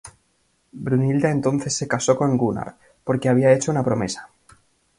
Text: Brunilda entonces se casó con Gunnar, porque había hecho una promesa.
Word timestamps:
Brunilda 0.71 1.29
entonces 1.29 1.75
se 1.75 1.87
casó 1.87 2.17
con 2.17 2.35
Gunnar, 2.35 2.75
porque 3.03 3.29
había 3.29 3.53
hecho 3.53 3.69
una 3.71 3.83
promesa. 3.83 4.31